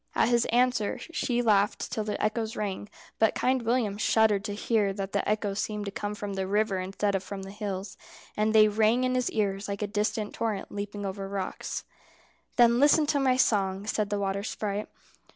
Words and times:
At 0.15 0.29
his 0.29 0.45
answer 0.45 0.97
she 0.97 1.43
laughed 1.43 1.91
till 1.91 2.03
the 2.03 2.19
echoes 2.19 2.55
rang, 2.55 2.89
but 3.19 3.35
Kind 3.35 3.61
William 3.61 3.99
shuddered 3.99 4.43
to 4.45 4.55
hear 4.55 4.93
that 4.93 5.11
the 5.11 5.29
echoes 5.29 5.59
seemed 5.59 5.85
to 5.85 5.91
come 5.91 6.15
from 6.15 6.33
the 6.33 6.47
river 6.47 6.79
instead 6.79 7.13
of 7.13 7.21
from 7.23 7.43
the 7.43 7.51
hills; 7.51 7.97
and 8.35 8.51
they 8.51 8.67
rang 8.67 9.03
in 9.03 9.13
his 9.13 9.29
ears 9.29 9.67
like 9.67 9.83
a 9.83 9.85
distant 9.85 10.33
torrent 10.33 10.71
leaping 10.71 11.05
over 11.05 11.29
rocks. 11.29 11.83
"Then 12.55 12.79
listen 12.79 13.05
to 13.05 13.19
my 13.19 13.37
song," 13.37 13.85
said 13.85 14.09
the 14.09 14.17
water 14.19 14.41
sprite. 14.41 14.89